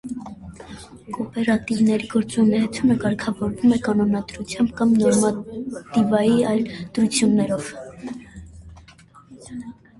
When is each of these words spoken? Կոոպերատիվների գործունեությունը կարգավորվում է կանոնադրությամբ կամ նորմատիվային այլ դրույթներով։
Կոոպերատիվների 1.17 2.07
գործունեությունը 2.13 2.95
կարգավորվում 3.03 3.75
է 3.77 3.79
կանոնադրությամբ 3.89 4.73
կամ 4.81 4.97
նորմատիվային 5.03 6.43
այլ 6.55 6.67
դրույթներով։ 6.75 7.73